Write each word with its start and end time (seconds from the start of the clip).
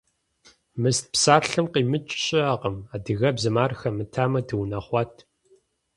«Мыст» 0.81 1.05
псалъэм 1.13 1.65
къимыкӏ 1.73 2.13
щыӏэкъым. 2.23 2.77
Адыгэбзэм 2.95 3.55
ар 3.63 3.71
хэмытамэ 3.79 4.39
дыунэхъуат. 4.47 5.13